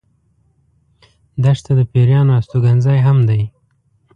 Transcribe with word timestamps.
دښته 1.43 1.71
د 1.79 1.81
پېرانو 1.91 2.31
استوګن 2.39 2.77
ځای 2.85 2.99
هم 3.07 3.17
دی. 3.29 3.41